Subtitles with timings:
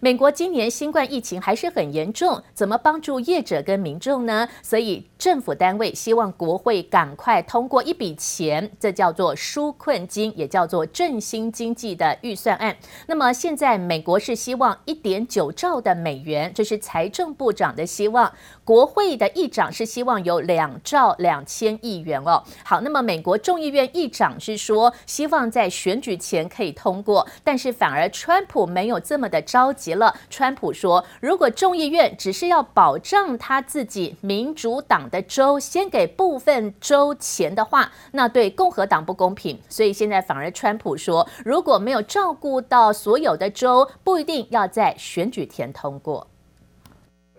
[0.00, 4.46] 美国今年新冠疫情还是很严重，怎么帮助业者跟民众呢？
[4.62, 12.76] 所以政府单位希望国会赶快通过一笔钱，这叫做纾困金，也叫做振兴经济的预算案。
[13.06, 18.32] 那么现在美国是希望一点九兆的美元，这是财政部长的希望。
[18.64, 22.42] 国会的议长是希望有两兆两千亿元哦。
[22.64, 30.14] 好，那么美国众议院议长是说希望在选举前可以通过，但是反而川普没有这么的着急了。
[30.28, 39.60] 川普说，如果众议院只是要保障他自己民主党的州先给部分州钱的话，那对共和党不公平。
[39.68, 46.26] 所以现在反而川普说，如果没有照顾到所有的州，不一定要在选举前通过。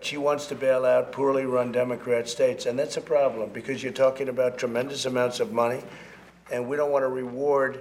[0.00, 3.92] She wants to bail out poorly run Democrat states, and that's a problem because you're
[3.92, 5.80] talking about tremendous amounts of money,
[6.52, 7.80] and we don't want to reward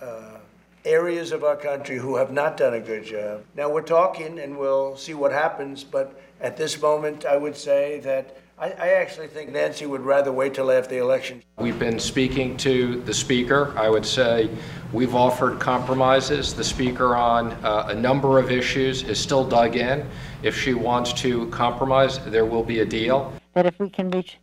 [0.00, 0.38] uh,
[0.84, 3.44] areas of our country who have not done a good job.
[3.56, 8.00] Now, we're talking, and we'll see what happens, but at this moment, I would say
[8.00, 11.42] that I, I actually think Nancy would rather wait till after the election.
[11.58, 13.72] We've been speaking to the Speaker.
[13.76, 14.50] I would say
[14.92, 16.54] we've offered compromises.
[16.54, 20.06] The Speaker, on uh, a number of issues, is still dug in.
[20.42, 23.32] If she wants to compromise, there will be a deal.
[23.54, 24.38] That if we can reach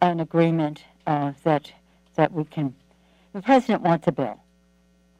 [0.00, 1.70] an agreement, uh, that
[2.16, 2.74] that we can.
[3.32, 4.40] The President wants a bill.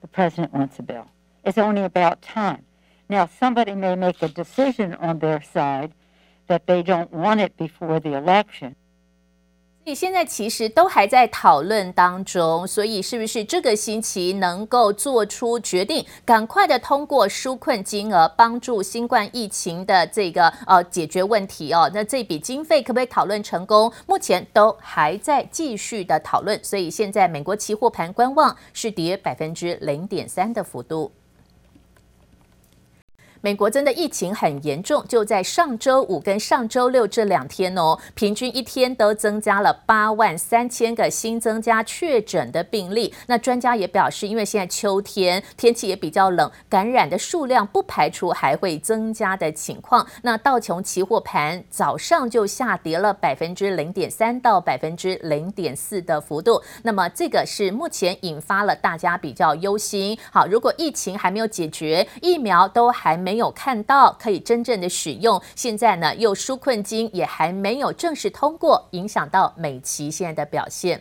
[0.00, 1.06] The President wants a bill.
[1.44, 2.64] It's only about time.
[3.08, 5.92] Now, somebody may make a decision on their side
[6.46, 8.76] that they don't want it before the election.
[9.90, 21.90] 所以现在其实都还在讨论当中，所以是不是这个星期能够做出决定，赶快的通过纾困金额，帮助新冠疫情的这个呃解决问题哦？
[21.92, 23.92] 那这笔经费可不可以讨论成功？
[24.06, 31.10] 目前都还在继续的讨论，所以现在美国期货盘观望是跌百分之零点三的幅度。
[33.42, 43.14] 美国真的疫情很严重，就在上周五跟上周六这两天哦，平均一天都增加了八万三千个新增加确诊的病例。
[43.28, 50.06] 那专家也表示，因为现在秋天天气也比较冷，感染的数量不排除还会增加的情况。
[50.20, 56.60] 那道琼期货盘早上就下跌了百分之零点三到百分之零点四的幅度。
[56.82, 60.18] 那么这个是目前引发了大家比较忧心。
[60.30, 63.29] 好，如果疫情还没有解决，疫苗都还没。
[63.30, 71.00] 没有看到可以真正的使用，现在呢又纾困金也还没有正式通过，影响到美琪现在的表现。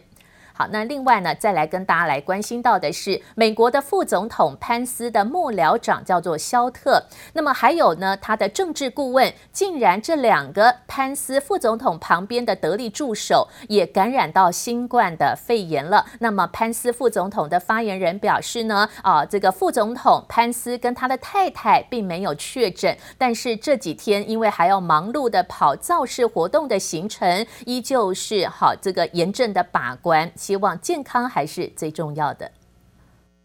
[0.59, 16.05] 好，那另外呢，再来跟大家来关心到的是，美国的副总统潘斯的幕僚长叫做肖特，那么还有呢，他的政治顾问，竟然这两个潘斯副总统旁边的得力助手也感染到新冠的肺炎了。
[16.19, 30.29] 那么潘斯副总统的发言人表示呢，啊，这个副总统潘斯跟他的太太并没有确诊，但是这几天因为还要忙碌的跑造势活动的行程，依旧是好这个严正的把关。
[30.48, 32.50] 希望健康还是最重要的。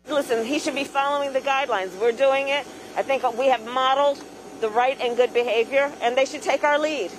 [0.08, 1.90] Listen, he should be following the guidelines.
[2.00, 2.66] We're doing it.
[2.96, 4.18] I think we have modeled
[4.60, 7.12] the right and good behavior, and they should take our lead.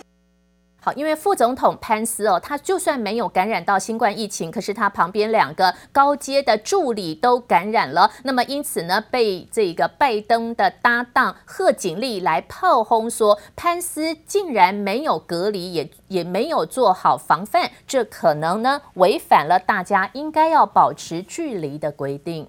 [0.86, 22.48] 好，因为副总统潘斯哦，他就算没有感染到新冠疫情，可是他旁边两个高阶的助理都感染了，那么因此呢，被这个拜登的搭档贺锦丽来炮轰说，潘斯竟然没有隔离，也也没有做好防范，这可能呢违反了大家应该要保持距离的规定。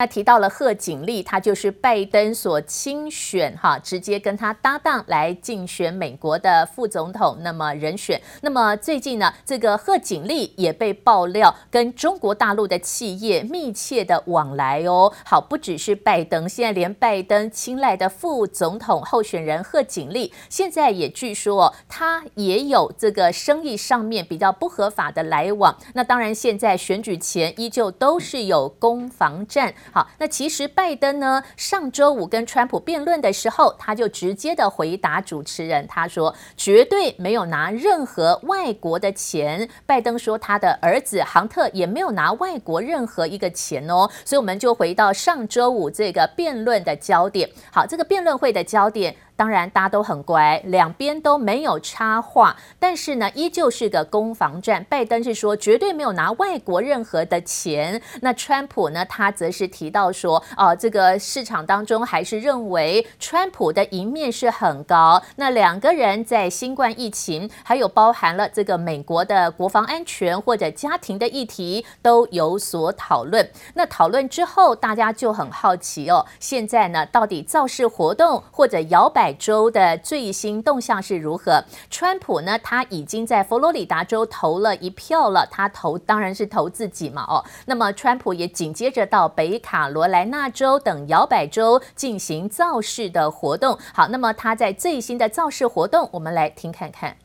[0.00, 8.22] 那提到了贺锦丽，他就是拜登所亲选哈，直接跟他搭档来竞选美国的副总统，那么人选。
[8.42, 15.12] 那么最近呢，这个贺锦丽也被爆料跟中国大陆的企业密切的往来哦。
[15.24, 25.76] 好，不只是拜登，现在连拜登青睐的副总统候选人贺锦丽，现在也据说他也有这个生意上面比较不合法的来往。
[25.94, 29.74] 那当然，现在选举前依旧都是有攻防战。
[29.92, 39.68] 好，那其实拜登呢，上周五跟川普辩论的时候，他就直接的回答主持人，他说绝对没有拿任何外国的钱。
[39.86, 44.08] 拜登说他的儿子杭特也没有拿外国任何一个钱哦。
[44.24, 47.48] 所以我们就回到上周五这个辩论的焦点。
[47.72, 49.14] 好，这个辩论会的焦点。
[49.38, 54.84] 当然大家都很乖，两边都没有插话，但是呢，依旧是个攻防战。
[54.88, 65.22] 拜登是说绝对没有拿外国任何的钱，那川普呢，他则是提到说，哦、这个市场当中还是认为川普的赢面是很高。
[65.36, 73.48] 那两个人在新冠疫情，还有包含了这个美国的国防安全或者家庭的议题都有所讨论。
[73.74, 81.64] 那讨论之后，大家就很好奇哦，现在呢，到底造势活动或者摇摆州的最新动向是如何？
[81.90, 93.78] 川普呢，他已经在佛罗里达州投了一票了，他投当然是投自己嘛，哦，那么川普也紧接着到北卡罗来纳州等摇摆州进行造势的活动。
[93.92, 97.16] 好，那么他在最新的造势活动，我们来听看看。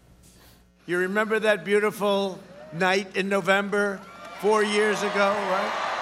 [0.86, 2.36] You remember that beautiful
[2.78, 4.00] night in November
[4.42, 5.93] four years ago, right?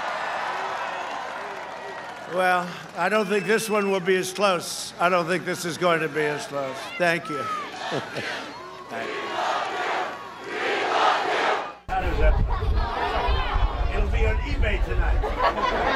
[2.33, 4.93] Well, I don't think this one will be as close.
[5.01, 6.77] I don't think this is going to be as close.
[6.97, 7.43] Thank you.
[8.89, 9.15] Thank you.
[11.89, 13.93] How does that?
[13.93, 15.87] It'll be on eBay tonight.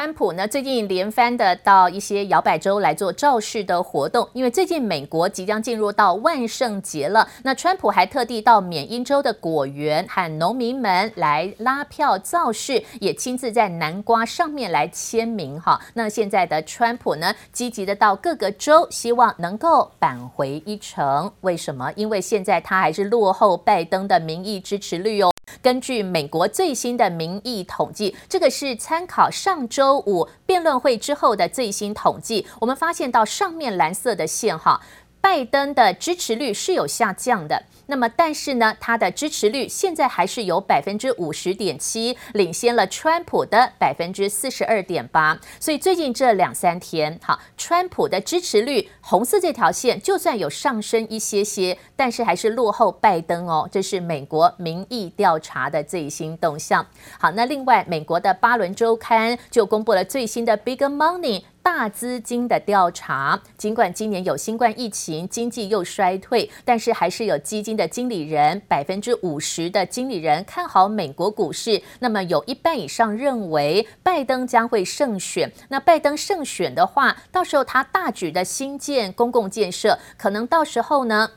[0.00, 7.28] 川普呢，最近连番的到一些摇摆州来做造势的活动，因为最近美国即将进入到万圣节了。
[7.42, 15.78] 那川普还特地到缅因州的果园喊农民们来拉票造势，也亲自在南瓜上面来签名哈。
[15.92, 21.30] 那现在的川普呢，积极的到各个州，希望能够扳回一城。
[21.42, 21.92] 为什么？
[21.94, 25.30] 因为现在他还是落后拜登的民意支持率哦。
[25.62, 34.80] 根据美国最新的民意统计，这个是参考上周五辩论会之后的最新统计，我们发现到上面蓝色的线哈。
[35.20, 45.38] 拜登的支持率是有下降的，那么但是呢，他的支持率现在还是有百分之五十点七，领先了川普的百分之四十二点八。
[45.60, 53.68] 所以最近这两三天，好，川普的支持率红色这条线就算有上升一些些，但是还是落后拜登哦。
[53.70, 56.84] 这是美国民意调查的最新动向。
[57.18, 61.42] 好，那另外美国的巴伦周刊就公布了最新的 Big Money。
[61.62, 71.80] 大资金的调查，尽管今年有新冠疫情，经济又衰退，但是还是有基金的经理人，百分之五十的经理人看好美国股市。
[72.00, 75.52] 那么有一半以上认为拜登将会胜选。
[75.68, 81.30] 那拜登胜选的话，到时候他大举的新建公共建设，可能到时候呢，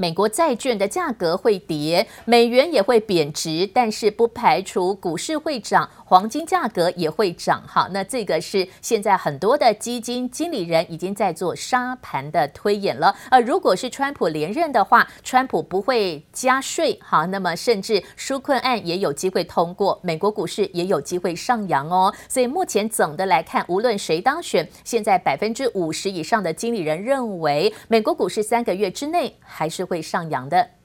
[0.00, 7.62] 美国债券的价格会跌，美元也会贬值，但是不排除股市会涨，黄金价格也会涨。
[7.68, 13.14] 哈，那这个是现在很多的基金经理人已经在做沙盘的推演了。
[13.30, 22.10] 而如果是川普连任的话，川普不会加税，哈，那么甚至纾困案也有机会通过，美国股市也有机会上扬哦。
[22.26, 30.79] 所以目前总的来看，无论谁当选，现在百分之五十以上的经理人认为，美国股市三个月之内还是会上扬的。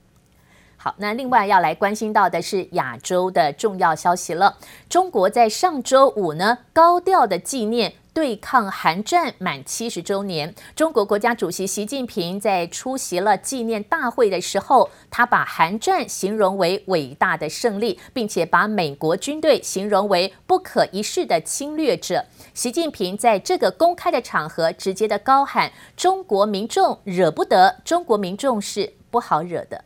[0.77, 4.57] 好，那另外要来关心到的是亚洲的重要消息了。
[4.87, 10.53] 中国在上周五呢，高调的纪念对抗韩战满七十周年。
[10.75, 22.23] 中国国家主席习近平在出席了纪念大会的时候，他把韩战形容为伟大的胜利，并且把美国军队形容为不可一世的侵略者。
[22.53, 29.81] 习近平在这个公开的场合直接的高喊：“中国民众惹不得，中国民众是。”不好惹的，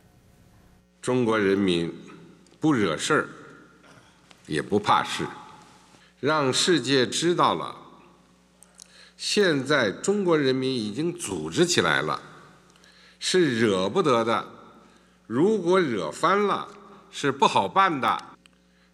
[1.02, 1.92] 中国人民
[2.60, 3.28] 不惹事儿，
[4.46, 5.26] 也不怕事，
[6.20, 7.74] 让世界知道了，
[9.16, 12.20] 现在中国人民已经组织起来了，
[13.18, 14.46] 是惹不得的。
[15.26, 16.68] 如果惹翻了，
[17.10, 18.22] 是不好办的。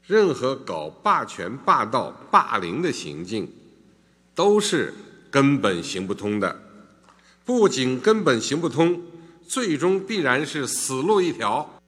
[0.06, 3.52] 任何搞霸权、霸道、霸凌的行径，
[4.34, 4.94] 都是
[5.30, 6.62] 根本行不通的。
[7.44, 9.02] 不仅根本行不通。
[9.48, 11.80] 最终必然是死路一条。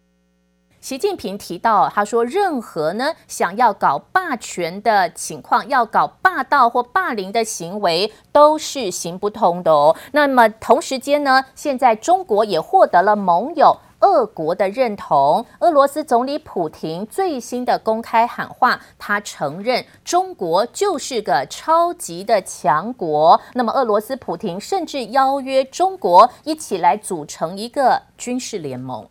[0.80, 9.96] 习近平提到，他说，任何呢想要搞霸权的情况，要搞霸道或霸凌的行为，都是行不通的哦。
[10.12, 15.44] 那么同时间呢，现在中国也获得了盟友俄国的认同。
[15.58, 23.40] 俄罗斯总理普廷最新的公开喊话，他承认中国就是个超级的强国。
[23.54, 29.06] 那么俄罗斯普廷甚至邀约中国一起来组成一个军事联盟。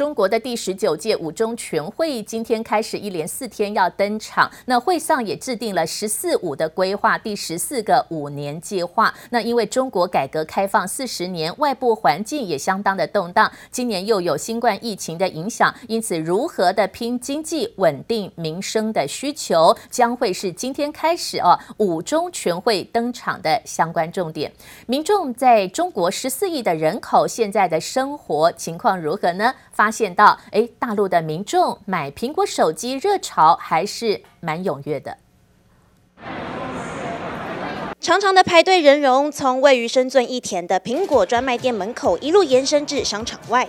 [0.00, 9.12] 中国的第十九届五中全会今天开始一连四天要登场，那会上也制定了“十四五”的规划，第十四个五年计划。
[9.28, 24.50] 那因为中国改革开放四十年，外部环境也相当的动荡，今年又有新冠疫情的影响，因此如何的拼经济、稳定民生的需求，将会是今天开始哦五中全会登场的相关重点。
[24.86, 29.52] 民众在中国十四亿的人口现在的生活情况如何呢？
[29.72, 35.16] 发现到，哎，大陆的民众买苹果手机热潮还是蛮踊跃的。
[38.00, 43.68] 长长的排队人龙从位于深圳益田的苹果专卖店门口一路延伸至商场外。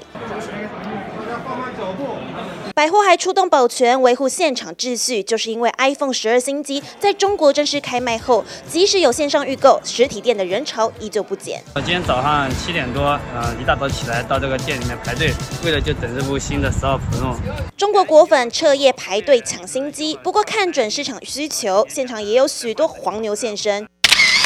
[2.82, 11.62] 百货还出动保全维护现场秩序，就是因为 iPhone 十二新机在中国正式开卖后，即使有线上预购，实体店的人潮依旧不减。
[11.76, 15.32] 我今天早上七点多，嗯，一大早起来到这个店里面排队，
[15.64, 17.36] 为了就等这部新的十二 Pro。
[17.78, 23.88] 中国果粉彻夜排队抢新机，不过看准市场需求，现场也有许多黄牛现身。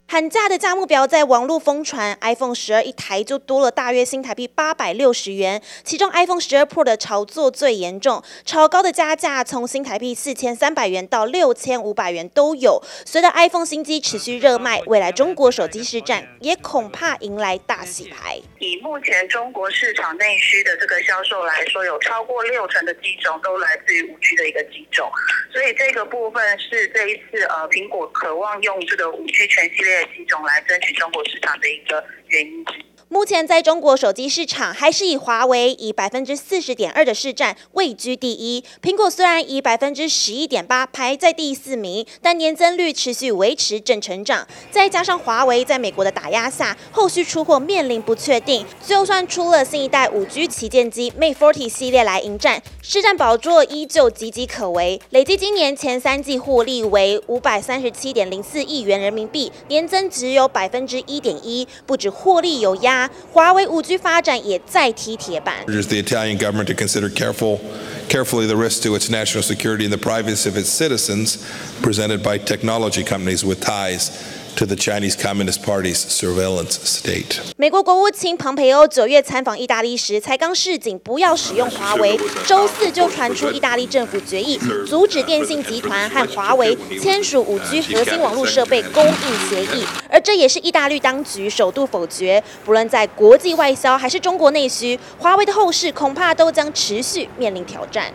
[0.07, 12.81] 喊价的价目表在网络疯传，iPhone 十二一台就多了大约新台币八百六十元，其中 iPhone 十二 Pro 的炒作最严重，超高的加价从新台币四千三百元到六千五百元都有。
[13.03, 18.39] 随着 iPhone 新机持续热卖，未来中国手机市占也恐怕迎来大洗牌。
[18.59, 25.09] 以目前中国市场内需的这个销售来说，有超过六成的机种都来自于五 G 的一个机种，
[25.51, 30.04] 所以这个部分是这一次呃苹果渴望用这个五 G 全系列。
[30.17, 32.65] 一种来争取中国市场的一个原因。
[33.07, 38.63] 目前在中国手机市场，还是以华为以百分之四十点二的市占位居第一。
[38.81, 44.47] 苹果虽然以百分之十一点八排在第四名，但年增率持续维持正成长。
[44.71, 48.65] 再加上华为在美国的打压下，后续出货面临不确定。
[48.83, 54.99] 就算出了新一代五 G 旗舰机 Mate 40系列来迎战，市占宝座依旧岌岌可危。
[55.11, 61.67] 累计今年前三季获利为五百三十七点零四亿元人民币，年增只有百分之一点一。
[61.85, 62.94] 不止获利有压。
[63.32, 65.54] 华为五 G 发展也再踢铁板。
[65.66, 67.60] Urges the Italian government to consider careful,
[68.08, 71.38] carefully the risk to its national security and the privacy of its citizens
[71.82, 74.10] presented by technology companies with ties
[74.55, 77.39] To the Chinese Communist Party's surveillance state。
[77.57, 92.43] 美国国务卿庞培欧九月参访意大利时，才刚示警不要使用华为，周四就传出意大利政府决议阻止电信集团和华为签署五 G 核心网络设备供应协议，而这也是意大利当局首度否决。
[92.63, 98.11] 不论在国际外销还是中国内需，华为的后市恐怕都将持续面临挑战。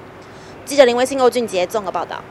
[0.64, 2.23] 记者林威信、欧俊杰综合报道。